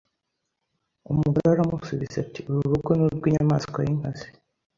[1.11, 4.27] Umugore aramusubiza ati Uru rugo ni urw' inyamaswa y' inkazi